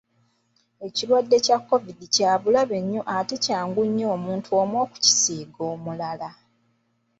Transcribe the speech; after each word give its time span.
Ekirwadde 0.87 1.37
kya 1.45 1.57
Kovidi 1.67 2.05
kya 2.15 2.31
bulabe 2.41 2.77
nnyo 2.83 3.01
ate 3.15 3.35
kyangu 3.45 3.81
nnyo 3.89 4.07
omuntu 4.15 4.49
omu 4.61 4.75
okukisiiga 4.83 5.61
omulala. 5.73 6.29